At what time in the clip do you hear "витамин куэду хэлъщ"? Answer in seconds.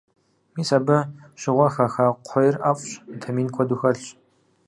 3.11-4.05